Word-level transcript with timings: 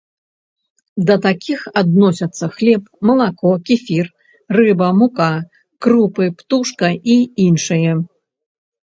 Да 1.09 1.15
такіх 1.25 1.59
адносяцца 1.81 2.45
хлеб, 2.55 2.83
малако, 3.07 3.51
кефір, 3.67 4.05
рыба, 4.57 4.87
мука, 5.03 5.29
крупы, 5.87 6.25
птушка 6.41 6.87
і 7.15 7.19
іншае. 7.45 7.91